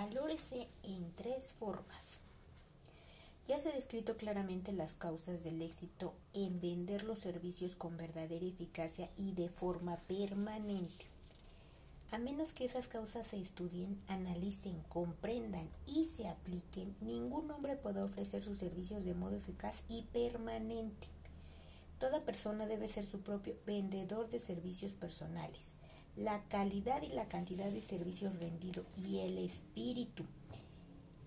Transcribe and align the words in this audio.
valórese 0.00 0.66
en 0.82 1.12
tres 1.12 1.52
formas. 1.52 2.20
Ya 3.46 3.60
se 3.60 3.68
ha 3.68 3.74
descrito 3.74 4.16
claramente 4.16 4.72
las 4.72 4.94
causas 4.94 5.44
del 5.44 5.60
éxito 5.60 6.14
en 6.32 6.58
vender 6.58 7.04
los 7.04 7.18
servicios 7.18 7.76
con 7.76 7.98
verdadera 7.98 8.46
eficacia 8.46 9.10
y 9.18 9.32
de 9.32 9.50
forma 9.50 9.98
permanente. 10.08 11.04
A 12.12 12.18
menos 12.18 12.54
que 12.54 12.64
esas 12.64 12.88
causas 12.88 13.26
se 13.26 13.42
estudien, 13.42 14.00
analicen, 14.08 14.82
comprendan 14.88 15.68
y 15.86 16.06
se 16.06 16.28
apliquen, 16.28 16.96
ningún 17.02 17.50
hombre 17.50 17.76
puede 17.76 18.00
ofrecer 18.00 18.42
sus 18.42 18.56
servicios 18.56 19.04
de 19.04 19.12
modo 19.12 19.36
eficaz 19.36 19.84
y 19.90 20.00
permanente. 20.14 21.08
Toda 21.98 22.24
persona 22.24 22.64
debe 22.64 22.88
ser 22.88 23.04
su 23.04 23.20
propio 23.20 23.54
vendedor 23.66 24.30
de 24.30 24.40
servicios 24.40 24.92
personales. 24.92 25.76
La 26.16 26.42
calidad 26.48 27.02
y 27.02 27.14
la 27.14 27.26
cantidad 27.28 27.70
de 27.70 27.80
servicios 27.80 28.38
rendidos 28.38 28.84
y 28.96 29.20
el 29.20 29.38
espíritu 29.38 30.24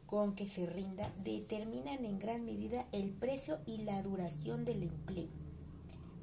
con 0.06 0.36
que 0.36 0.46
se 0.46 0.68
rinda 0.68 1.12
determinan 1.24 2.06
en 2.06 2.20
gran 2.20 2.46
medida 2.46 2.86
el 2.92 3.10
precio 3.10 3.60
y 3.66 3.80
la 3.80 4.02
duración 4.04 4.64
del 4.66 4.84
empleo. 4.84 5.30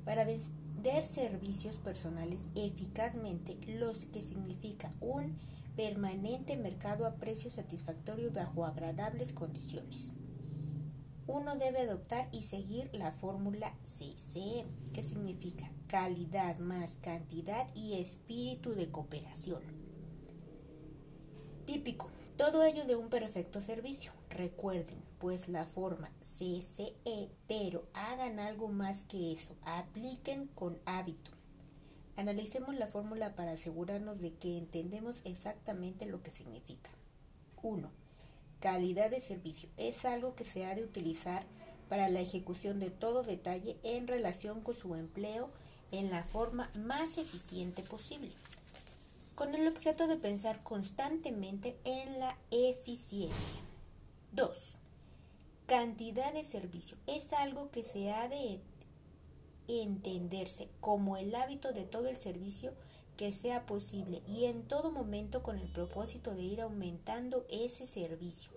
Para 0.04 0.24
vender 0.24 1.04
servicios 1.04 1.76
personales 1.76 2.48
eficazmente, 2.54 3.58
lo 3.66 3.92
que 4.12 4.22
significa 4.22 4.94
un 5.00 5.36
permanente 5.76 6.56
mercado 6.56 7.06
a 7.06 7.16
precio 7.16 7.50
satisfactorio 7.50 8.30
bajo 8.30 8.64
agradables 8.64 9.32
condiciones. 9.32 10.12
Uno 11.32 11.54
debe 11.54 11.82
adoptar 11.82 12.28
y 12.32 12.42
seguir 12.42 12.90
la 12.92 13.12
fórmula 13.12 13.72
CCE, 13.82 14.66
que 14.92 15.04
significa 15.04 15.70
calidad 15.86 16.58
más 16.58 16.96
cantidad 16.96 17.68
y 17.76 18.00
espíritu 18.00 18.74
de 18.74 18.90
cooperación. 18.90 19.62
Típico 21.66 22.10
todo 22.36 22.64
ello 22.64 22.84
de 22.84 22.96
un 22.96 23.10
perfecto 23.10 23.60
servicio. 23.60 24.12
Recuerden, 24.28 24.98
pues 25.20 25.48
la 25.48 25.66
forma 25.66 26.10
CCE, 26.18 27.30
pero 27.46 27.86
hagan 27.94 28.40
algo 28.40 28.66
más 28.66 29.04
que 29.04 29.30
eso. 29.30 29.54
Apliquen 29.62 30.48
con 30.48 30.80
hábito. 30.84 31.30
Analicemos 32.16 32.74
la 32.74 32.88
fórmula 32.88 33.36
para 33.36 33.52
asegurarnos 33.52 34.20
de 34.20 34.34
que 34.34 34.58
entendemos 34.58 35.20
exactamente 35.24 36.06
lo 36.06 36.24
que 36.24 36.32
significa. 36.32 36.90
1. 37.62 37.99
Calidad 38.60 39.10
de 39.10 39.20
servicio. 39.20 39.68
Es 39.76 40.04
algo 40.04 40.34
que 40.34 40.44
se 40.44 40.66
ha 40.66 40.74
de 40.74 40.84
utilizar 40.84 41.44
para 41.88 42.08
la 42.08 42.20
ejecución 42.20 42.78
de 42.78 42.90
todo 42.90 43.22
detalle 43.22 43.76
en 43.82 44.06
relación 44.06 44.60
con 44.60 44.76
su 44.76 44.94
empleo 44.94 45.50
en 45.90 46.10
la 46.10 46.22
forma 46.22 46.70
más 46.76 47.18
eficiente 47.18 47.82
posible 47.82 48.30
con 49.40 49.54
el 49.54 49.66
objeto 49.68 50.06
de 50.06 50.18
pensar 50.18 50.62
constantemente 50.62 51.74
en 51.84 52.20
la 52.20 52.36
eficiencia. 52.50 53.62
2. 54.32 54.74
Cantidad 55.66 56.34
de 56.34 56.44
servicio. 56.44 56.98
Es 57.06 57.32
algo 57.32 57.70
que 57.70 57.82
se 57.82 58.12
ha 58.12 58.28
de 58.28 58.60
entenderse 59.66 60.68
como 60.80 61.16
el 61.16 61.34
hábito 61.34 61.72
de 61.72 61.84
todo 61.86 62.08
el 62.08 62.18
servicio 62.18 62.74
que 63.20 63.32
sea 63.32 63.66
posible 63.66 64.22
y 64.26 64.46
en 64.46 64.62
todo 64.62 64.90
momento 64.90 65.42
con 65.42 65.58
el 65.58 65.70
propósito 65.70 66.34
de 66.34 66.40
ir 66.40 66.62
aumentando 66.62 67.44
ese 67.50 67.84
servicio 67.84 68.50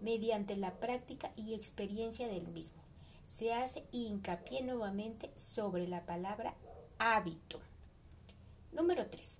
mediante 0.00 0.56
la 0.56 0.80
práctica 0.80 1.30
y 1.36 1.54
experiencia 1.54 2.26
del 2.26 2.48
mismo. 2.48 2.82
Se 3.28 3.54
hace 3.54 3.84
hincapié 3.92 4.62
nuevamente 4.62 5.30
sobre 5.36 5.86
la 5.86 6.04
palabra 6.04 6.56
hábito. 6.98 7.60
Número 8.72 9.06
3. 9.08 9.38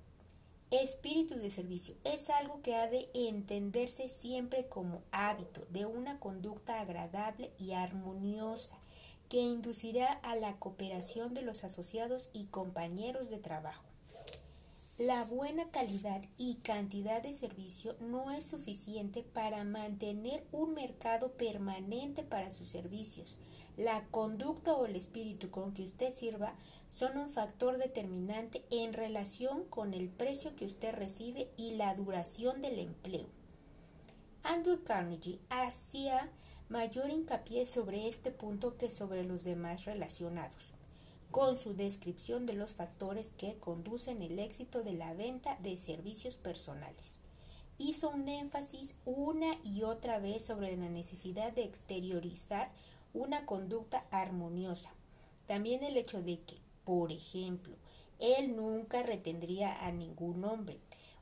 Espíritu 0.70 1.34
de 1.34 1.50
servicio 1.50 1.96
es 2.04 2.30
algo 2.30 2.62
que 2.62 2.76
ha 2.76 2.86
de 2.86 3.10
entenderse 3.14 4.08
siempre 4.08 4.68
como 4.68 5.02
hábito 5.10 5.66
de 5.70 5.86
una 5.86 6.20
conducta 6.20 6.80
agradable 6.80 7.50
y 7.58 7.72
armoniosa 7.72 8.78
que 9.28 9.38
inducirá 9.38 10.12
a 10.22 10.36
la 10.36 10.56
cooperación 10.60 11.34
de 11.34 11.42
los 11.42 11.64
asociados 11.64 12.30
y 12.32 12.44
compañeros 12.44 13.28
de 13.28 13.38
trabajo. 13.38 13.87
La 14.98 15.22
buena 15.22 15.70
calidad 15.70 16.22
y 16.38 16.56
cantidad 16.56 17.22
de 17.22 17.32
servicio 17.32 17.94
no 18.00 18.32
es 18.32 18.46
suficiente 18.46 19.22
para 19.22 19.62
mantener 19.62 20.44
un 20.50 20.74
mercado 20.74 21.34
permanente 21.36 22.24
para 22.24 22.50
sus 22.50 22.66
servicios. 22.66 23.38
La 23.76 24.08
conducta 24.08 24.74
o 24.74 24.86
el 24.86 24.96
espíritu 24.96 25.52
con 25.52 25.72
que 25.72 25.84
usted 25.84 26.10
sirva 26.10 26.56
son 26.88 27.16
un 27.16 27.30
factor 27.30 27.78
determinante 27.78 28.64
en 28.72 28.92
relación 28.92 29.62
con 29.66 29.94
el 29.94 30.08
precio 30.08 30.56
que 30.56 30.64
usted 30.64 30.92
recibe 30.92 31.48
y 31.56 31.76
la 31.76 31.94
duración 31.94 32.60
del 32.60 32.80
empleo. 32.80 33.28
Andrew 34.42 34.82
Carnegie 34.82 35.38
hacía 35.48 36.28
mayor 36.68 37.10
hincapié 37.10 37.68
sobre 37.68 38.08
este 38.08 38.32
punto 38.32 38.76
que 38.76 38.90
sobre 38.90 39.22
los 39.22 39.44
demás 39.44 39.84
relacionados 39.84 40.74
con 41.30 41.56
su 41.56 41.74
descripción 41.74 42.46
de 42.46 42.54
los 42.54 42.74
factores 42.74 43.32
que 43.32 43.56
conducen 43.58 44.22
el 44.22 44.38
éxito 44.38 44.82
de 44.82 44.94
la 44.94 45.12
venta 45.14 45.56
de 45.62 45.76
servicios 45.76 46.36
personales. 46.36 47.18
Hizo 47.76 48.08
un 48.10 48.28
énfasis 48.28 48.96
una 49.04 49.58
y 49.62 49.82
otra 49.82 50.18
vez 50.18 50.44
sobre 50.44 50.76
la 50.76 50.88
necesidad 50.88 51.52
de 51.52 51.64
exteriorizar 51.64 52.72
una 53.12 53.46
conducta 53.46 54.06
armoniosa. 54.10 54.90
También 55.46 55.84
el 55.84 55.96
hecho 55.96 56.22
de 56.22 56.40
que, 56.40 56.56
por 56.84 57.12
ejemplo, 57.12 57.76
él 58.18 58.56
nunca 58.56 59.02
retendría 59.02 59.86
a 59.86 59.92
ningún 59.92 60.44
hombre, 60.44 60.80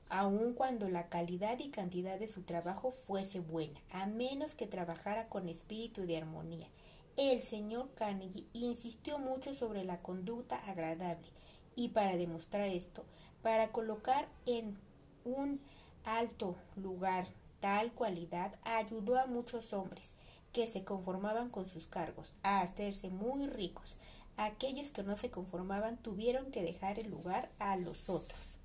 aun 0.08 0.54
cuando 0.54 0.88
la 0.88 1.08
calidad 1.08 1.58
y 1.58 1.68
cantidad 1.68 2.18
de 2.18 2.28
su 2.28 2.42
trabajo 2.42 2.90
fuese 2.90 3.40
buena, 3.40 3.78
a 3.90 4.06
menos 4.06 4.54
que 4.54 4.66
trabajara 4.66 5.28
con 5.28 5.48
espíritu 5.48 6.06
de 6.06 6.16
armonía 6.16 6.68
el 7.16 7.40
señor 7.40 7.88
Carnegie 7.94 8.46
insistió 8.52 9.18
mucho 9.18 9.54
sobre 9.54 9.84
la 9.84 10.02
conducta 10.02 10.56
agradable 10.68 11.28
y 11.74 11.88
para 11.88 12.16
demostrar 12.16 12.68
esto, 12.68 13.04
para 13.42 13.72
colocar 13.72 14.28
en 14.46 14.76
un 15.24 15.60
alto 16.04 16.56
lugar 16.76 17.26
tal 17.60 17.92
cualidad, 17.92 18.54
ayudó 18.64 19.18
a 19.18 19.26
muchos 19.26 19.72
hombres 19.72 20.14
que 20.52 20.66
se 20.66 20.84
conformaban 20.84 21.50
con 21.50 21.66
sus 21.66 21.86
cargos 21.86 22.34
a 22.42 22.60
hacerse 22.60 23.10
muy 23.10 23.46
ricos. 23.46 23.96
Aquellos 24.36 24.90
que 24.90 25.02
no 25.02 25.16
se 25.16 25.30
conformaban 25.30 25.96
tuvieron 25.98 26.50
que 26.50 26.62
dejar 26.62 26.98
el 26.98 27.10
lugar 27.10 27.50
a 27.58 27.76
los 27.76 28.08
otros. 28.08 28.56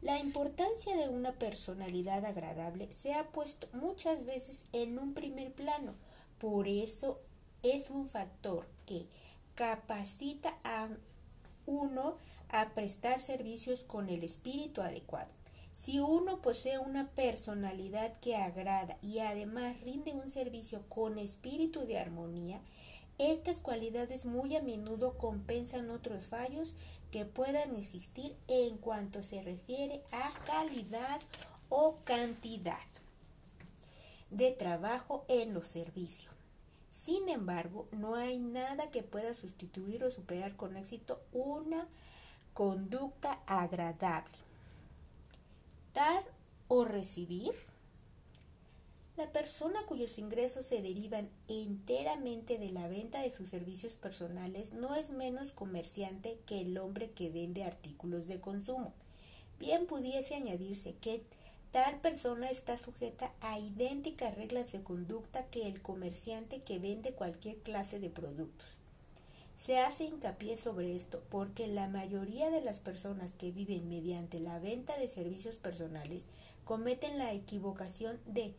La 0.00 0.18
importancia 0.18 0.96
de 0.96 1.08
una 1.08 1.32
personalidad 1.32 2.24
agradable 2.24 2.90
se 2.92 3.14
ha 3.14 3.26
puesto 3.30 3.68
muchas 3.72 4.24
veces 4.24 4.64
en 4.72 4.98
un 4.98 5.12
primer 5.14 5.52
plano. 5.52 5.94
Por 6.38 6.68
eso 6.68 7.18
es 7.62 7.90
un 7.90 8.08
factor 8.08 8.68
que 8.86 9.06
capacita 9.54 10.56
a 10.64 10.88
uno 11.66 12.16
a 12.48 12.72
prestar 12.74 13.20
servicios 13.20 13.84
con 13.84 14.08
el 14.08 14.24
espíritu 14.24 14.80
adecuado. 14.80 15.32
Si 15.72 16.00
uno 16.00 16.40
posee 16.40 16.78
una 16.78 17.08
personalidad 17.10 18.16
que 18.18 18.36
agrada 18.36 18.98
y 19.02 19.20
además 19.20 19.80
rinde 19.82 20.12
un 20.12 20.28
servicio 20.28 20.82
con 20.88 21.18
espíritu 21.18 21.86
de 21.86 21.98
armonía, 21.98 22.60
estas 23.18 23.60
cualidades 23.60 24.26
muy 24.26 24.56
a 24.56 24.62
menudo 24.62 25.18
compensan 25.18 25.90
otros 25.90 26.28
fallos 26.28 26.74
que 27.10 27.24
puedan 27.24 27.74
existir 27.74 28.34
en 28.46 28.78
cuanto 28.78 29.22
se 29.22 29.42
refiere 29.42 30.00
a 30.12 30.30
calidad 30.46 31.20
o 31.68 31.96
cantidad 32.04 32.86
de 34.30 34.52
trabajo 34.52 35.24
en 35.28 35.52
los 35.54 35.66
servicios. 35.66 36.37
Sin 36.90 37.28
embargo, 37.28 37.86
no 37.92 38.14
hay 38.14 38.38
nada 38.38 38.90
que 38.90 39.02
pueda 39.02 39.34
sustituir 39.34 40.04
o 40.04 40.10
superar 40.10 40.56
con 40.56 40.76
éxito 40.76 41.22
una 41.32 41.86
conducta 42.54 43.40
agradable. 43.46 44.34
Dar 45.94 46.24
o 46.68 46.84
recibir. 46.84 47.52
La 49.16 49.32
persona 49.32 49.84
cuyos 49.86 50.18
ingresos 50.18 50.64
se 50.64 50.80
derivan 50.80 51.28
enteramente 51.48 52.56
de 52.56 52.70
la 52.70 52.86
venta 52.86 53.20
de 53.20 53.32
sus 53.32 53.48
servicios 53.48 53.96
personales 53.96 54.74
no 54.74 54.94
es 54.94 55.10
menos 55.10 55.52
comerciante 55.52 56.38
que 56.46 56.60
el 56.60 56.78
hombre 56.78 57.10
que 57.10 57.28
vende 57.28 57.64
artículos 57.64 58.28
de 58.28 58.40
consumo. 58.40 58.94
Bien 59.58 59.86
pudiese 59.86 60.36
añadirse 60.36 60.94
que 60.94 61.24
Tal 61.70 62.00
persona 62.00 62.50
está 62.50 62.78
sujeta 62.78 63.30
a 63.42 63.58
idénticas 63.58 64.34
reglas 64.36 64.72
de 64.72 64.82
conducta 64.82 65.44
que 65.46 65.68
el 65.68 65.82
comerciante 65.82 66.62
que 66.62 66.78
vende 66.78 67.12
cualquier 67.12 67.58
clase 67.58 68.00
de 68.00 68.08
productos. 68.08 68.78
Se 69.54 69.78
hace 69.78 70.04
hincapié 70.04 70.56
sobre 70.56 70.96
esto 70.96 71.22
porque 71.28 71.66
la 71.66 71.88
mayoría 71.88 72.48
de 72.48 72.62
las 72.62 72.78
personas 72.78 73.34
que 73.34 73.50
viven 73.50 73.88
mediante 73.88 74.38
la 74.38 74.58
venta 74.60 74.96
de 74.96 75.08
servicios 75.08 75.56
personales 75.56 76.28
cometen 76.64 77.18
la 77.18 77.32
equivocación 77.32 78.18
de 78.24 78.54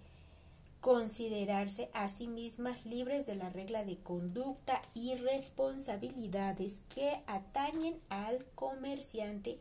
considerarse 0.80 1.90
a 1.94 2.10
sí 2.10 2.28
mismas 2.28 2.86
libres 2.86 3.26
de 3.26 3.36
la 3.36 3.50
regla 3.50 3.86
de 3.86 3.98
conducta 3.98 4.82
y 4.94 5.16
responsabilidades 5.16 6.82
que 6.94 7.22
atañen 7.28 8.00
al 8.10 8.46
comerciante 8.56 9.58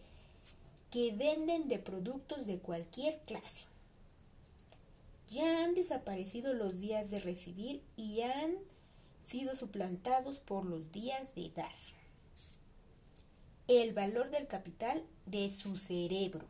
que 0.91 1.13
venden 1.13 1.69
de 1.69 1.79
productos 1.79 2.47
de 2.47 2.59
cualquier 2.59 3.19
clase. 3.21 3.67
Ya 5.29 5.63
han 5.65 5.75
desaparecido 5.75 6.55
los 6.55 6.81
días 6.81 7.11
de 7.11 7.21
recibir 7.21 7.83
y 7.97 8.23
han 8.23 8.57
sido 9.25 9.55
suplantados 9.55 10.41
por 10.41 10.65
los 10.65 10.91
días 10.91 11.35
de 11.35 11.51
dar. 11.51 11.75
El 13.67 13.93
valor 13.93 14.31
del 14.31 14.47
capital 14.47 15.05
de 15.27 15.51
su 15.51 15.77
cerebro. 15.77 16.47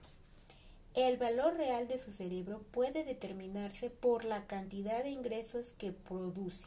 El 0.94 1.16
valor 1.16 1.56
real 1.56 1.88
de 1.88 1.98
su 1.98 2.12
cerebro 2.12 2.62
puede 2.70 3.02
determinarse 3.04 3.90
por 3.90 4.24
la 4.24 4.46
cantidad 4.46 5.02
de 5.02 5.10
ingresos 5.10 5.74
que 5.76 5.92
produce 5.92 6.66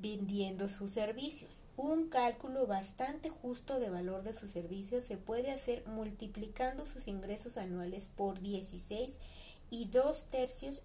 vendiendo 0.00 0.68
sus 0.68 0.90
servicios. 0.90 1.50
Un 1.76 2.08
cálculo 2.08 2.66
bastante 2.66 3.28
justo 3.28 3.78
de 3.78 3.90
valor 3.90 4.22
de 4.22 4.34
sus 4.34 4.50
servicios 4.50 5.04
se 5.04 5.16
puede 5.16 5.50
hacer 5.50 5.86
multiplicando 5.86 6.86
sus 6.86 7.06
ingresos 7.06 7.58
anuales 7.58 8.10
por 8.16 8.40
16 8.40 9.18
y 9.70 9.86
2 9.86 10.24
tercios 10.24 10.82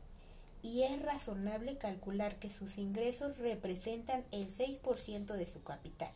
y 0.61 0.83
es 0.83 1.01
razonable 1.01 1.77
calcular 1.77 2.39
que 2.39 2.49
sus 2.49 2.77
ingresos 2.77 3.37
representan 3.37 4.25
el 4.31 4.47
6% 4.47 5.33
de 5.33 5.45
su 5.45 5.63
capital. 5.63 6.11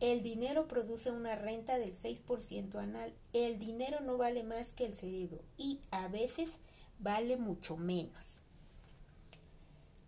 El 0.00 0.22
dinero 0.22 0.66
produce 0.66 1.10
una 1.10 1.36
renta 1.36 1.78
del 1.78 1.92
6% 1.92 2.76
anual. 2.76 3.12
El 3.32 3.58
dinero 3.58 4.00
no 4.00 4.16
vale 4.16 4.42
más 4.42 4.72
que 4.72 4.86
el 4.86 4.94
cerebro 4.94 5.40
y 5.56 5.80
a 5.90 6.08
veces 6.08 6.52
vale 6.98 7.36
mucho 7.36 7.76
menos. 7.76 8.38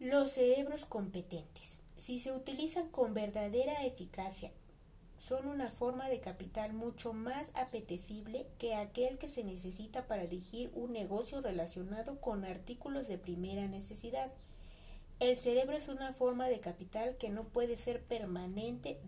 Los 0.01 0.33
cerebros 0.33 0.87
competentes 0.87 1.81
si 1.97 2.19
se 2.19 2.33
utilizan 2.33 2.89
con 2.91 3.15
verdadera 3.15 3.85
eficacia, 3.85 4.53
son 5.19 5.49
una 5.49 5.71
forma 5.71 6.09
de 6.09 6.21
capital 6.21 6.73
mucho 6.75 7.13
más 7.13 7.51
apetecible 7.55 8.47
que 8.59 8.75
aquel 8.75 9.19
que 9.19 9.29
se 9.29 9.45
necesita 9.45 10.07
para 10.07 10.27
dirigir 10.27 10.71
un 10.75 10.93
negocio 10.93 11.41
relacionado 11.41 12.21
con 12.21 12.45
artículos 12.45 13.09
de 13.09 13.19
primera 13.19 13.67
necesidad. 13.67 14.31
El 15.19 15.37
cerebro 15.37 15.75
es 15.77 15.89
una 15.89 16.13
forma 16.13 16.49
de 16.49 16.61
capital 16.61 17.17
que 17.17 17.31
no 17.31 17.45
puede 17.45 17.79
ser 17.79 18.05
permanente 18.05 19.01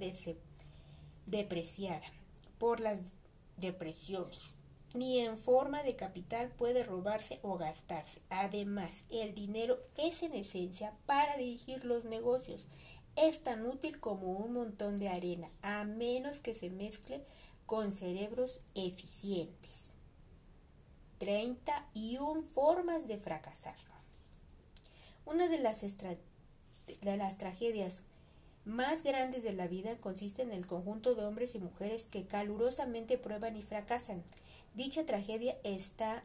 depreciada 1.27 2.07
por 2.59 2.81
las 2.81 3.15
depresiones, 3.59 4.57
ni 4.95 5.21
en 5.21 5.37
forma 5.37 5.83
de 5.83 5.97
capital 5.97 6.51
puede 6.51 6.85
robarse 6.85 7.39
o 7.43 7.59
gastarse. 7.59 8.21
Además, 8.31 9.05
el 9.11 9.35
dinero 9.35 9.79
es 9.97 10.23
en 10.23 10.35
esencia 10.35 10.93
para 11.07 11.37
dirigir 11.37 11.85
los 11.85 12.05
negocios. 12.05 12.67
Es 13.17 13.43
tan 13.43 13.67
útil 13.67 14.01
como 14.01 14.33
un 14.33 14.53
montón 14.53 14.99
de 14.99 15.09
arena, 15.09 15.51
a 15.63 15.85
menos 15.85 16.39
que 16.39 16.55
se 16.55 16.71
mezcle 16.71 17.25
con 17.67 17.93
cerebros 17.93 18.63
eficientes. 18.75 19.95
31 21.19 22.43
formas 22.43 23.09
de 23.09 23.19
fracasar. 23.19 23.75
Una 25.27 25.49
de 25.49 25.59
las, 25.59 25.83
de 25.83 27.17
las 27.17 27.37
tragedias 27.37 28.03
más 28.65 29.03
grandes 29.03 29.43
de 29.43 29.53
la 29.53 29.67
vida 29.67 29.97
consiste 29.97 30.43
en 30.43 30.53
el 30.53 30.67
conjunto 30.67 31.15
de 31.15 31.25
hombres 31.25 31.55
y 31.55 31.59
mujeres 31.59 32.07
que 32.07 32.27
calurosamente 32.27 33.19
prueban 33.19 33.57
y 33.57 33.63
fracasan. 33.63 34.23
Dicha 34.75 35.07
tragedia 35.07 35.57
está 35.65 36.23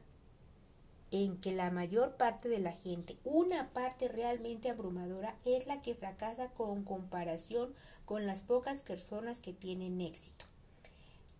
en 1.11 1.37
que 1.37 1.53
la 1.53 1.69
mayor 1.69 2.17
parte 2.17 2.49
de 2.49 2.57
la 2.57 2.71
gente, 2.71 3.17
una 3.23 3.69
parte 3.69 4.07
realmente 4.07 4.69
abrumadora, 4.69 5.37
es 5.45 5.67
la 5.67 5.79
que 5.79 5.93
fracasa 5.93 6.49
con 6.49 6.83
comparación 6.83 7.73
con 8.05 8.25
las 8.25 8.41
pocas 8.41 8.81
personas 8.81 9.39
que 9.39 9.53
tienen 9.53 10.01
éxito. 10.01 10.45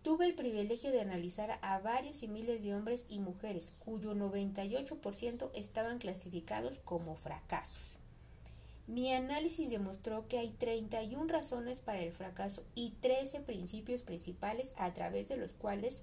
Tuve 0.04 0.26
el 0.26 0.34
privilegio 0.34 0.92
de 0.92 1.00
analizar 1.00 1.58
a 1.62 1.78
varios 1.80 2.22
y 2.22 2.28
miles 2.28 2.62
de 2.62 2.74
hombres 2.74 3.06
y 3.08 3.18
mujeres 3.18 3.72
cuyo 3.78 4.14
98% 4.14 5.50
estaban 5.54 5.98
clasificados 5.98 6.78
como 6.78 7.16
fracasos. 7.16 7.98
Mi 8.86 9.14
análisis 9.14 9.70
demostró 9.70 10.28
que 10.28 10.38
hay 10.38 10.50
31 10.50 11.26
razones 11.28 11.80
para 11.80 12.00
el 12.00 12.12
fracaso 12.12 12.62
y 12.74 12.90
13 13.00 13.40
principios 13.40 14.02
principales 14.02 14.74
a 14.76 14.92
través 14.92 15.26
de 15.28 15.38
los 15.38 15.52
cuales 15.52 16.02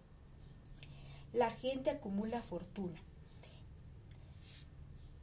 la 1.31 1.51
gente 1.51 1.91
acumula 1.91 2.41
fortuna. 2.41 2.99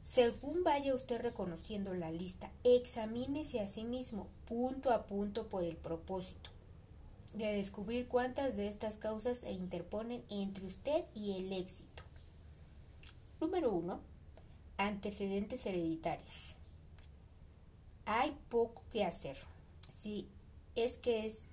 Según 0.01 0.63
vaya 0.63 0.95
usted 0.95 1.21
reconociendo 1.21 1.93
la 1.93 2.11
lista, 2.11 2.49
examínese 2.63 3.59
a 3.59 3.67
sí 3.67 3.83
mismo 3.83 4.27
punto 4.45 4.91
a 4.91 5.05
punto 5.05 5.49
por 5.49 5.63
el 5.63 5.75
propósito 5.75 6.49
de 7.33 7.53
descubrir 7.53 8.07
cuántas 8.07 8.55
de 8.57 8.67
estas 8.67 8.97
causas 8.97 9.39
se 9.39 9.51
interponen 9.51 10.23
entre 10.29 10.65
usted 10.65 11.03
y 11.13 11.33
el 11.33 11.53
éxito. 11.53 12.03
Número 13.39 13.71
1. 13.71 13.99
Antecedentes 14.77 15.65
hereditarios 15.65 16.58
hay 18.11 18.35
poco 18.49 18.81
que 18.91 19.05
hacer. 19.05 19.37
Si 19.87 20.27
es 20.75 20.97
que 20.97 21.27
es, 21.27 21.45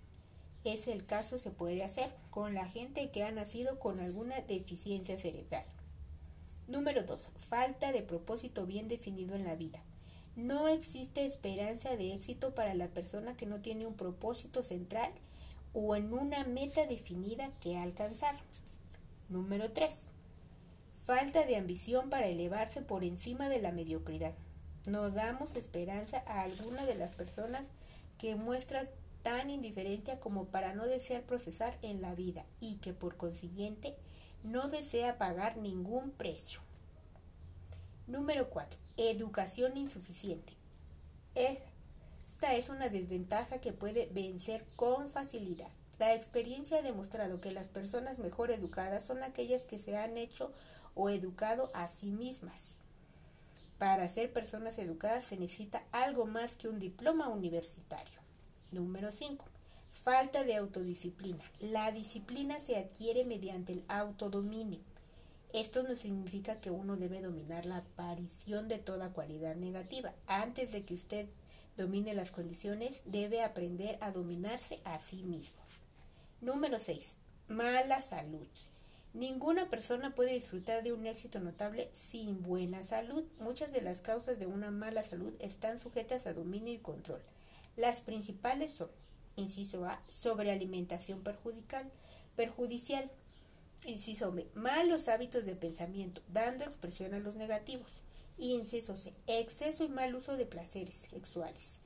es 0.64 0.88
el 0.88 1.04
caso, 1.04 1.36
se 1.36 1.50
puede 1.50 1.84
hacer 1.84 2.10
con 2.30 2.54
la 2.54 2.66
gente 2.66 3.10
que 3.10 3.24
ha 3.24 3.30
nacido 3.30 3.78
con 3.78 4.00
alguna 4.00 4.40
deficiencia 4.40 5.18
cerebral. 5.18 5.66
Número 6.66 7.02
2. 7.02 7.32
Falta 7.36 7.92
de 7.92 8.00
propósito 8.00 8.64
bien 8.64 8.88
definido 8.88 9.34
en 9.34 9.44
la 9.44 9.54
vida. 9.54 9.82
No 10.34 10.66
existe 10.68 11.26
esperanza 11.26 11.94
de 11.94 12.14
éxito 12.14 12.54
para 12.54 12.72
la 12.72 12.88
persona 12.88 13.36
que 13.36 13.44
no 13.44 13.60
tiene 13.60 13.84
un 13.84 13.94
propósito 13.94 14.62
central 14.62 15.12
o 15.74 15.94
en 15.94 16.14
una 16.14 16.44
meta 16.44 16.86
definida 16.86 17.50
que 17.60 17.76
alcanzar. 17.76 18.34
Número 19.28 19.72
3. 19.72 20.06
Falta 21.04 21.44
de 21.44 21.56
ambición 21.56 22.08
para 22.08 22.28
elevarse 22.28 22.80
por 22.80 23.04
encima 23.04 23.50
de 23.50 23.60
la 23.60 23.72
mediocridad 23.72 24.34
no 24.86 25.10
damos 25.10 25.56
esperanza 25.56 26.22
a 26.26 26.42
alguna 26.42 26.84
de 26.86 26.94
las 26.94 27.12
personas 27.12 27.70
que 28.18 28.34
muestran 28.34 28.88
tan 29.22 29.50
indiferencia 29.50 30.20
como 30.20 30.46
para 30.46 30.74
no 30.74 30.86
desear 30.86 31.22
procesar 31.22 31.76
en 31.82 32.00
la 32.00 32.14
vida 32.14 32.44
y 32.60 32.76
que 32.76 32.92
por 32.92 33.16
consiguiente 33.16 33.96
no 34.44 34.68
desea 34.68 35.18
pagar 35.18 35.56
ningún 35.56 36.12
precio. 36.12 36.60
Número 38.06 38.48
4. 38.50 38.78
Educación 38.96 39.76
insuficiente. 39.76 40.52
Esta 41.34 42.54
es 42.54 42.68
una 42.68 42.88
desventaja 42.88 43.60
que 43.60 43.72
puede 43.72 44.06
vencer 44.12 44.64
con 44.76 45.08
facilidad. 45.08 45.70
La 45.98 46.14
experiencia 46.14 46.78
ha 46.78 46.82
demostrado 46.82 47.40
que 47.40 47.50
las 47.50 47.68
personas 47.68 48.18
mejor 48.18 48.50
educadas 48.50 49.04
son 49.04 49.22
aquellas 49.24 49.62
que 49.62 49.78
se 49.78 49.96
han 49.96 50.16
hecho 50.16 50.52
o 50.94 51.10
educado 51.10 51.70
a 51.74 51.88
sí 51.88 52.10
mismas. 52.10 52.76
Para 53.78 54.08
ser 54.08 54.32
personas 54.32 54.78
educadas 54.78 55.24
se 55.24 55.36
necesita 55.36 55.82
algo 55.92 56.24
más 56.24 56.56
que 56.56 56.68
un 56.68 56.78
diploma 56.78 57.28
universitario. 57.28 58.20
Número 58.72 59.12
5. 59.12 59.44
Falta 59.92 60.44
de 60.44 60.56
autodisciplina. 60.56 61.44
La 61.60 61.92
disciplina 61.92 62.58
se 62.58 62.76
adquiere 62.76 63.24
mediante 63.24 63.72
el 63.72 63.84
autodominio. 63.88 64.80
Esto 65.52 65.82
no 65.82 65.94
significa 65.94 66.60
que 66.60 66.70
uno 66.70 66.96
debe 66.96 67.20
dominar 67.20 67.66
la 67.66 67.78
aparición 67.78 68.68
de 68.68 68.78
toda 68.78 69.12
cualidad 69.12 69.56
negativa. 69.56 70.14
Antes 70.26 70.72
de 70.72 70.84
que 70.84 70.94
usted 70.94 71.28
domine 71.76 72.14
las 72.14 72.30
condiciones, 72.30 73.02
debe 73.04 73.42
aprender 73.42 73.98
a 74.00 74.10
dominarse 74.10 74.80
a 74.84 74.98
sí 74.98 75.22
mismo. 75.22 75.58
Número 76.40 76.78
6. 76.78 77.16
Mala 77.48 78.00
salud. 78.00 78.46
Ninguna 79.16 79.70
persona 79.70 80.14
puede 80.14 80.34
disfrutar 80.34 80.82
de 80.82 80.92
un 80.92 81.06
éxito 81.06 81.40
notable 81.40 81.88
sin 81.90 82.42
buena 82.42 82.82
salud. 82.82 83.24
Muchas 83.38 83.72
de 83.72 83.80
las 83.80 84.02
causas 84.02 84.38
de 84.38 84.44
una 84.44 84.70
mala 84.70 85.02
salud 85.02 85.34
están 85.38 85.78
sujetas 85.78 86.26
a 86.26 86.34
dominio 86.34 86.74
y 86.74 86.78
control. 86.78 87.22
Las 87.76 88.02
principales 88.02 88.72
son, 88.72 88.90
inciso 89.34 89.86
A, 89.86 90.02
sobrealimentación 90.06 91.22
perjudicial, 91.22 91.90
perjudicial. 92.36 93.10
Inciso 93.86 94.32
B, 94.32 94.46
malos 94.52 95.08
hábitos 95.08 95.46
de 95.46 95.56
pensamiento, 95.56 96.20
dando 96.30 96.64
expresión 96.64 97.14
a 97.14 97.18
los 97.18 97.36
negativos. 97.36 98.02
Inciso 98.36 98.98
C, 98.98 99.14
exceso 99.28 99.84
y 99.84 99.88
mal 99.88 100.14
uso 100.14 100.36
de 100.36 100.44
placeres 100.44 101.08
sexuales. 101.10 101.78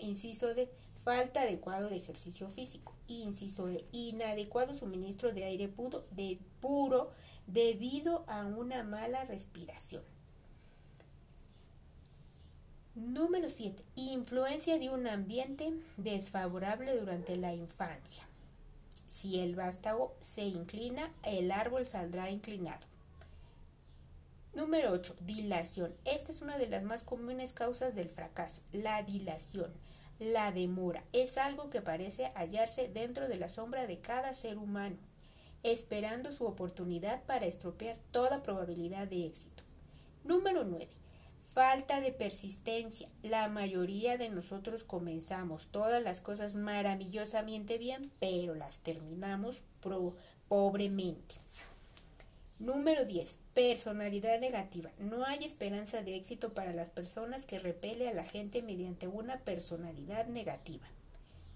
Inciso 0.00 0.52
D, 0.52 0.68
falta 1.08 1.40
adecuado 1.40 1.88
de 1.88 1.96
ejercicio 1.96 2.50
físico. 2.50 2.94
Inciso 3.06 3.64
de 3.64 3.82
inadecuado 3.92 4.74
suministro 4.74 5.32
de 5.32 5.44
aire 5.44 5.66
puro, 5.66 6.04
de 6.10 6.38
puro 6.60 7.12
debido 7.46 8.26
a 8.28 8.44
una 8.44 8.82
mala 8.82 9.24
respiración. 9.24 10.02
Número 12.94 13.48
7. 13.48 13.82
Influencia 13.96 14.78
de 14.78 14.90
un 14.90 15.06
ambiente 15.06 15.72
desfavorable 15.96 16.94
durante 16.94 17.36
la 17.36 17.54
infancia. 17.54 18.24
Si 19.06 19.40
el 19.40 19.56
vástago 19.56 20.14
se 20.20 20.42
inclina, 20.42 21.10
el 21.22 21.52
árbol 21.52 21.86
saldrá 21.86 22.28
inclinado. 22.28 22.86
Número 24.52 24.92
8. 24.92 25.16
Dilación. 25.20 25.94
Esta 26.04 26.32
es 26.32 26.42
una 26.42 26.58
de 26.58 26.68
las 26.68 26.84
más 26.84 27.02
comunes 27.02 27.54
causas 27.54 27.94
del 27.94 28.10
fracaso, 28.10 28.60
la 28.72 29.02
dilación. 29.02 29.72
La 30.18 30.50
demora 30.50 31.04
es 31.12 31.38
algo 31.38 31.70
que 31.70 31.80
parece 31.80 32.32
hallarse 32.34 32.88
dentro 32.88 33.28
de 33.28 33.36
la 33.36 33.48
sombra 33.48 33.86
de 33.86 34.00
cada 34.00 34.34
ser 34.34 34.58
humano, 34.58 34.96
esperando 35.62 36.32
su 36.32 36.44
oportunidad 36.44 37.22
para 37.24 37.46
estropear 37.46 37.96
toda 38.10 38.42
probabilidad 38.42 39.06
de 39.06 39.26
éxito. 39.26 39.62
Número 40.24 40.64
9. 40.64 40.88
Falta 41.44 42.00
de 42.00 42.12
persistencia. 42.12 43.08
La 43.22 43.48
mayoría 43.48 44.18
de 44.18 44.28
nosotros 44.28 44.82
comenzamos 44.82 45.68
todas 45.68 46.02
las 46.02 46.20
cosas 46.20 46.56
maravillosamente 46.56 47.78
bien, 47.78 48.10
pero 48.18 48.56
las 48.56 48.80
terminamos 48.80 49.62
pobremente. 50.48 51.36
Número 52.58 53.04
10. 53.04 53.38
Personalidad 53.58 54.38
negativa. 54.38 54.88
No 55.00 55.24
hay 55.24 55.42
esperanza 55.42 56.00
de 56.02 56.14
éxito 56.14 56.54
para 56.54 56.72
las 56.72 56.90
personas 56.90 57.44
que 57.44 57.58
repele 57.58 58.08
a 58.08 58.14
la 58.14 58.24
gente 58.24 58.62
mediante 58.62 59.08
una 59.08 59.40
personalidad 59.40 60.28
negativa. 60.28 60.86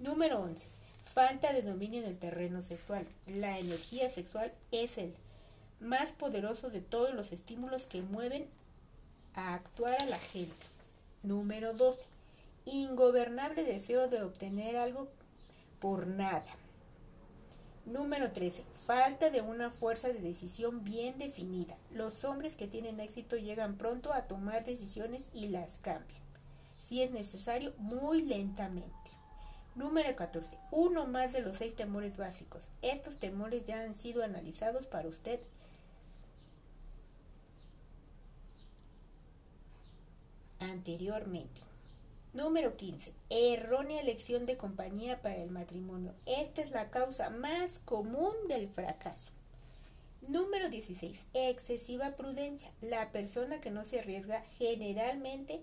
Número 0.01 0.41
11. 0.41 0.67
Falta 1.05 1.53
de 1.53 1.63
dominio 1.63 2.01
en 2.01 2.09
el 2.09 2.19
terreno 2.19 2.61
sexual. 2.61 3.07
La 3.29 3.57
energía 3.57 4.11
sexual 4.11 4.53
es 4.73 4.99
el 4.99 5.15
más 5.79 6.13
poderoso 6.13 6.71
de 6.71 6.81
todos 6.81 7.15
los 7.15 7.31
estímulos 7.31 7.87
que 7.87 8.03
mueven 8.03 8.49
a 9.35 9.55
actuar 9.55 9.97
a 10.03 10.07
la 10.07 10.19
gente. 10.19 10.67
Número 11.23 11.73
12. 11.73 12.05
Ingobernable 12.65 13.63
deseo 13.63 14.09
de 14.09 14.23
obtener 14.23 14.77
algo 14.77 15.07
por 15.79 16.09
nada. 16.09 16.43
Número 17.85 18.31
13. 18.31 18.65
Falta 18.73 19.31
de 19.31 19.41
una 19.41 19.69
fuerza 19.69 20.09
de 20.09 20.21
decisión 20.21 20.85
bien 20.85 21.19
definida. 21.19 21.77
Los 21.91 22.23
hombres 22.25 22.57
que 22.57 22.69
tienen 22.69 23.01
éxito 23.01 23.37
llegan 23.37 23.77
pronto 23.77 24.13
a 24.13 24.29
tomar 24.29 24.65
decisiones 24.65 25.29
y 25.35 25.49
las 25.49 25.79
cambian. 25.79 26.23
Si 26.79 27.03
es 27.03 27.11
necesario, 27.11 27.75
muy 27.79 28.23
lentamente. 28.23 28.93
Número 29.75 30.15
14. 30.15 30.57
Uno 30.71 31.07
más 31.07 31.33
de 31.33 31.43
los 31.43 31.57
seis 31.57 31.75
temores 31.75 32.19
básicos. 32.19 32.71
Estos 32.83 33.17
temores 33.17 33.65
ya 33.65 33.83
han 33.83 33.97
sido 33.97 34.23
analizados 34.23 34.87
para 34.87 35.09
usted 35.09 35.41
anteriormente. 40.61 41.72
Número 42.35 42.79
15. 42.79 43.13
Errónea 43.29 44.01
elección 44.01 44.47
de 44.47 44.57
compañía 44.57 45.21
para 45.21 45.37
el 45.37 45.51
matrimonio. 45.51 46.15
Esta 46.25 46.63
es 46.63 46.71
la 46.71 46.89
causa 46.89 47.29
más 47.29 47.79
común 47.79 48.33
del 48.49 48.71
fracaso. 48.71 49.31
Número 50.29 50.71
16. 50.71 51.27
Excesiva 51.35 52.17
prudencia. 52.17 52.71
La 52.81 53.13
persona 53.13 53.61
que 53.61 53.71
no 53.71 53.85
se 53.85 54.01
arriesga 54.01 54.43
generalmente 54.59 55.61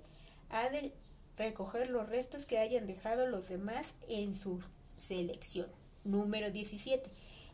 ha 0.51 0.69
de 0.69 0.93
recoger 1.37 1.89
los 1.89 2.07
restos 2.07 2.45
que 2.45 2.59
hayan 2.59 2.85
dejado 2.85 3.25
los 3.25 3.49
demás 3.49 3.95
en 4.07 4.35
su 4.35 4.59
selección. 4.95 5.65
Número 6.03 6.51
17. 6.51 7.09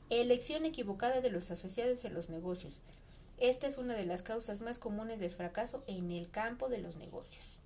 Elección 0.09 0.65
equivocada 0.65 1.21
de 1.21 1.29
los 1.29 1.51
asociados 1.51 2.03
en 2.03 2.15
los 2.15 2.29
negocios. 2.29 2.81
Esta 3.37 3.67
es 3.67 3.77
una 3.77 3.93
de 3.93 4.05
las 4.05 4.23
causas 4.23 4.59
más 4.59 4.77
comunes 4.77 5.21
del 5.21 5.31
fracaso 5.31 5.85
en 5.87 6.11
el 6.11 6.29
campo 6.29 6.67
de 6.67 6.79
los 6.79 6.97
negocios. 6.97 7.59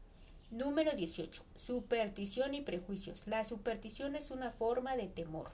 Número 0.51 0.93
18. 0.93 1.43
Superstición 1.55 2.55
y 2.55 2.61
prejuicios. 2.61 3.27
La 3.27 3.45
superstición 3.45 4.15
es 4.15 4.31
una 4.31 4.49
forma 4.49 4.95
de 4.95 5.07
temor. 5.07 5.51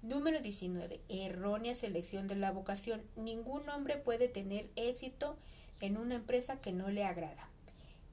Número 0.00 0.40
19. 0.40 1.00
Errónea 1.08 1.74
selección 1.74 2.28
de 2.28 2.36
la 2.36 2.52
vocación. 2.52 3.02
Ningún 3.16 3.68
hombre 3.68 3.96
puede 3.96 4.28
tener 4.28 4.68
éxito 4.76 5.36
en 5.80 5.96
una 5.96 6.14
empresa 6.14 6.60
que 6.60 6.70
no 6.70 6.88
le 6.88 7.02
agrada. 7.02 7.48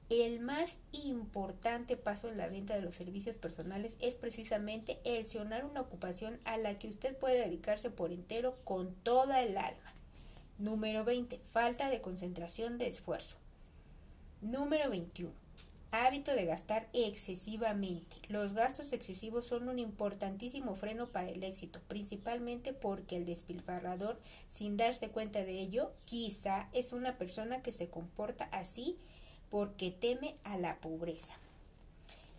El 0.08 0.40
más 0.40 0.78
importante 0.90 1.96
paso 1.96 2.28
en 2.28 2.38
la 2.38 2.48
venta 2.48 2.74
de 2.74 2.82
los 2.82 2.96
servicios 2.96 3.36
personales 3.36 3.96
es 4.00 4.16
precisamente 4.16 4.98
el 5.04 5.24
una 5.64 5.80
ocupación 5.80 6.40
a 6.44 6.58
la 6.58 6.76
que 6.76 6.88
usted 6.88 7.16
puede 7.16 7.38
dedicarse 7.38 7.88
por 7.88 8.10
entero 8.10 8.58
con 8.64 8.96
toda 9.04 9.42
el 9.42 9.56
alma. 9.56 9.94
Número 10.58 11.04
20. 11.04 11.38
Falta 11.38 11.88
de 11.88 12.00
concentración 12.00 12.78
de 12.78 12.88
esfuerzo. 12.88 13.36
Número 14.40 14.90
21. 14.90 15.39
Hábito 15.92 16.32
de 16.32 16.44
gastar 16.44 16.88
excesivamente. 16.92 18.16
Los 18.28 18.52
gastos 18.52 18.92
excesivos 18.92 19.46
son 19.46 19.68
un 19.68 19.80
importantísimo 19.80 20.76
freno 20.76 21.08
para 21.08 21.28
el 21.28 21.42
éxito, 21.42 21.80
principalmente 21.88 22.72
porque 22.72 23.16
el 23.16 23.26
despilfarrador, 23.26 24.18
sin 24.48 24.76
darse 24.76 25.08
cuenta 25.08 25.44
de 25.44 25.58
ello, 25.60 25.92
quizá 26.04 26.68
es 26.72 26.92
una 26.92 27.18
persona 27.18 27.60
que 27.60 27.72
se 27.72 27.88
comporta 27.88 28.44
así 28.52 28.96
porque 29.50 29.90
teme 29.90 30.36
a 30.44 30.58
la 30.58 30.78
pobreza. 30.80 31.34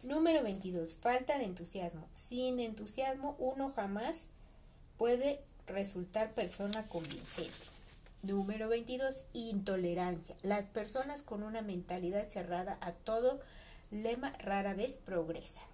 Número 0.06 0.42
22. 0.44 0.96
Falta 0.96 1.38
de 1.38 1.44
entusiasmo. 1.44 2.08
Sin 2.14 2.60
entusiasmo 2.60 3.36
uno 3.38 3.70
jamás 3.70 4.30
puede 4.98 5.42
resultar 5.68 6.34
persona 6.34 6.84
convincente. 6.88 7.71
Número 8.24 8.70
22. 8.70 9.24
Intolerancia. 9.34 10.36
Las 10.44 10.68
personas 10.68 11.24
con 11.24 11.42
una 11.42 11.64
mentalidad 11.64 12.30
cerrada 12.30 12.78
a 12.80 12.92
todo 12.92 13.40
lema 13.90 14.32
rara 14.38 14.76
vez 14.76 15.00
progresan. 15.04 15.66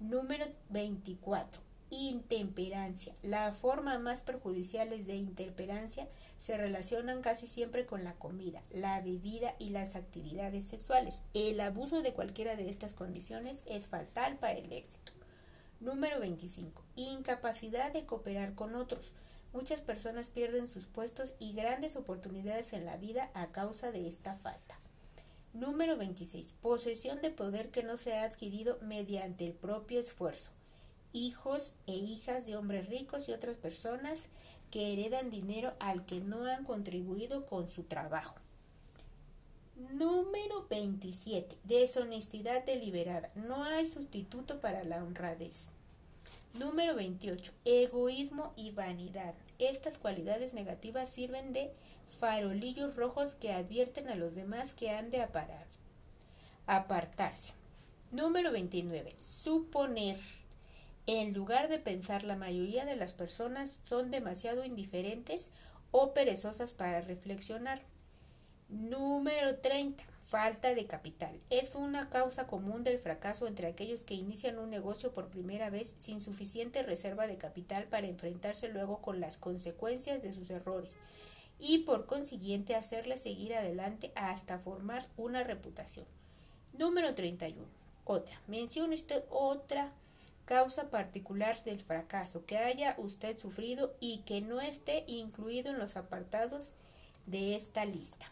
Número 0.00 0.44
24. 0.70 1.62
Intemperancia. 1.90 3.14
La 3.22 3.52
forma 3.52 3.96
más 4.00 4.22
perjudiciales 4.22 5.06
de 5.06 5.14
intemperancia 5.14 6.08
se 6.36 6.56
relacionan 6.56 7.22
casi 7.22 7.46
siempre 7.46 7.86
con 7.86 8.02
la 8.02 8.14
comida, 8.14 8.60
la 8.72 9.00
bebida 9.00 9.54
y 9.60 9.70
las 9.70 9.94
actividades 9.94 10.64
sexuales. 10.64 11.22
El 11.32 11.60
abuso 11.60 12.02
de 12.02 12.12
cualquiera 12.12 12.56
de 12.56 12.70
estas 12.70 12.92
condiciones 12.92 13.62
es 13.66 13.86
fatal 13.86 14.36
para 14.40 14.58
el 14.58 14.72
éxito. 14.72 15.12
Número 15.78 16.18
25. 16.18 16.82
Incapacidad 16.96 17.92
de 17.92 18.04
cooperar 18.04 18.56
con 18.56 18.74
otros. 18.74 19.14
Muchas 19.52 19.80
personas 19.80 20.28
pierden 20.28 20.68
sus 20.68 20.86
puestos 20.86 21.34
y 21.38 21.52
grandes 21.52 21.96
oportunidades 21.96 22.72
en 22.72 22.84
la 22.84 22.96
vida 22.96 23.30
a 23.34 23.46
causa 23.48 23.90
de 23.92 24.06
esta 24.06 24.34
falta. 24.34 24.78
Número 25.54 25.96
26. 25.96 26.54
Posesión 26.60 27.20
de 27.22 27.30
poder 27.30 27.70
que 27.70 27.82
no 27.82 27.96
se 27.96 28.16
ha 28.16 28.24
adquirido 28.24 28.78
mediante 28.82 29.46
el 29.46 29.54
propio 29.54 29.98
esfuerzo. 29.98 30.50
Hijos 31.12 31.72
e 31.86 31.94
hijas 31.94 32.46
de 32.46 32.56
hombres 32.56 32.88
ricos 32.88 33.28
y 33.28 33.32
otras 33.32 33.56
personas 33.56 34.26
que 34.70 34.92
heredan 34.92 35.30
dinero 35.30 35.72
al 35.80 36.04
que 36.04 36.20
no 36.20 36.44
han 36.44 36.64
contribuido 36.64 37.46
con 37.46 37.68
su 37.68 37.84
trabajo. 37.84 38.36
Número 39.92 40.66
27. 40.68 41.56
Deshonestidad 41.64 42.64
deliberada. 42.64 43.30
No 43.34 43.64
hay 43.64 43.86
sustituto 43.86 44.60
para 44.60 44.84
la 44.84 45.02
honradez. 45.02 45.70
Número 46.54 46.94
28. 46.94 47.52
Egoísmo 47.64 48.52
y 48.56 48.72
vanidad. 48.72 49.34
Estas 49.58 49.98
cualidades 49.98 50.54
negativas 50.54 51.08
sirven 51.08 51.52
de 51.52 51.70
farolillos 52.18 52.96
rojos 52.96 53.34
que 53.36 53.52
advierten 53.52 54.08
a 54.08 54.16
los 54.16 54.34
demás 54.34 54.74
que 54.74 54.90
han 54.90 55.10
de 55.10 55.22
aparar, 55.22 55.66
apartarse. 56.66 57.54
Número 58.10 58.50
29. 58.50 59.14
Suponer. 59.20 60.18
En 61.06 61.32
lugar 61.32 61.68
de 61.68 61.78
pensar, 61.78 62.24
la 62.24 62.36
mayoría 62.36 62.84
de 62.84 62.96
las 62.96 63.12
personas 63.12 63.78
son 63.84 64.10
demasiado 64.10 64.64
indiferentes 64.64 65.52
o 65.90 66.12
perezosas 66.12 66.72
para 66.72 67.00
reflexionar. 67.02 67.82
Número 68.68 69.56
30. 69.58 70.04
Falta 70.28 70.74
de 70.74 70.86
capital. 70.86 71.40
Es 71.48 71.74
una 71.74 72.10
causa 72.10 72.46
común 72.46 72.84
del 72.84 72.98
fracaso 72.98 73.46
entre 73.46 73.66
aquellos 73.66 74.04
que 74.04 74.12
inician 74.12 74.58
un 74.58 74.68
negocio 74.68 75.10
por 75.14 75.28
primera 75.28 75.70
vez 75.70 75.94
sin 75.96 76.20
suficiente 76.20 76.82
reserva 76.82 77.26
de 77.26 77.38
capital 77.38 77.84
para 77.84 78.08
enfrentarse 78.08 78.68
luego 78.68 79.00
con 79.00 79.20
las 79.20 79.38
consecuencias 79.38 80.22
de 80.22 80.32
sus 80.32 80.50
errores 80.50 80.98
y 81.58 81.78
por 81.78 82.04
consiguiente 82.04 82.74
hacerle 82.74 83.16
seguir 83.16 83.54
adelante 83.54 84.12
hasta 84.16 84.58
formar 84.58 85.08
una 85.16 85.44
reputación. 85.44 86.04
Número 86.74 87.14
31. 87.14 87.64
Otra. 88.04 88.38
Mencione 88.48 88.96
usted 88.96 89.24
otra 89.30 89.90
causa 90.44 90.90
particular 90.90 91.64
del 91.64 91.80
fracaso 91.80 92.44
que 92.44 92.58
haya 92.58 92.94
usted 92.98 93.38
sufrido 93.38 93.96
y 93.98 94.18
que 94.26 94.42
no 94.42 94.60
esté 94.60 95.04
incluido 95.06 95.70
en 95.70 95.78
los 95.78 95.96
apartados 95.96 96.72
de 97.24 97.56
esta 97.56 97.86
lista. 97.86 98.26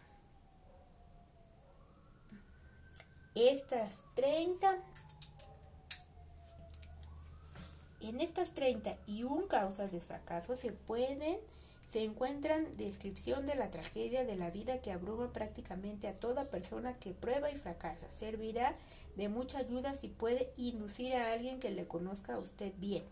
Estas 3.36 4.02
30, 4.14 4.76
en 8.00 8.20
estas 8.20 8.54
31 8.54 9.46
causas 9.46 9.92
de 9.92 10.00
fracaso 10.00 10.56
se 10.56 10.72
pueden, 10.72 11.38
se 11.88 12.02
encuentran 12.02 12.76
descripción 12.76 13.46
de 13.46 13.54
la 13.54 13.70
tragedia 13.70 14.24
de 14.24 14.36
la 14.36 14.50
vida 14.50 14.80
que 14.80 14.90
abruma 14.90 15.28
prácticamente 15.28 16.08
a 16.08 16.14
toda 16.14 16.50
persona 16.50 16.98
que 16.98 17.12
prueba 17.12 17.50
y 17.50 17.56
fracasa. 17.56 18.10
Servirá 18.10 18.74
de 19.16 19.28
mucha 19.28 19.58
ayuda 19.58 19.94
si 19.94 20.08
puede 20.08 20.50
inducir 20.56 21.14
a 21.14 21.32
alguien 21.32 21.60
que 21.60 21.70
le 21.70 21.86
conozca 21.86 22.34
a 22.34 22.38
usted 22.38 22.72
bien 22.78 23.04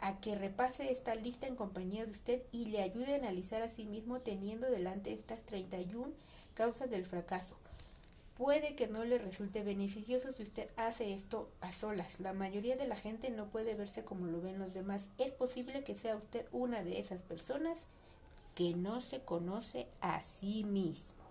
a 0.00 0.20
que 0.20 0.34
repase 0.36 0.92
esta 0.92 1.14
lista 1.14 1.46
en 1.46 1.56
compañía 1.56 2.04
de 2.04 2.10
usted 2.10 2.42
y 2.52 2.66
le 2.66 2.82
ayude 2.82 3.14
a 3.14 3.18
analizar 3.18 3.62
a 3.62 3.68
sí 3.68 3.86
mismo 3.86 4.20
teniendo 4.20 4.70
delante 4.70 5.12
estas 5.12 5.42
31 5.44 6.12
causas 6.54 6.90
del 6.90 7.06
fracaso. 7.06 7.56
Puede 8.36 8.74
que 8.74 8.86
no 8.86 9.02
le 9.04 9.16
resulte 9.16 9.62
beneficioso 9.62 10.30
si 10.32 10.42
usted 10.42 10.70
hace 10.76 11.14
esto 11.14 11.48
a 11.62 11.72
solas. 11.72 12.20
La 12.20 12.34
mayoría 12.34 12.76
de 12.76 12.86
la 12.86 12.96
gente 12.96 13.30
no 13.30 13.48
puede 13.48 13.74
verse 13.74 14.04
como 14.04 14.26
lo 14.26 14.42
ven 14.42 14.58
los 14.58 14.74
demás. 14.74 15.08
Es 15.16 15.32
posible 15.32 15.82
que 15.84 15.96
sea 15.96 16.16
usted 16.16 16.46
una 16.52 16.82
de 16.82 17.00
esas 17.00 17.22
personas 17.22 17.86
que 18.54 18.74
no 18.74 19.00
se 19.00 19.20
conoce 19.22 19.88
a 20.02 20.22
sí 20.22 20.64
mismo. 20.64 21.25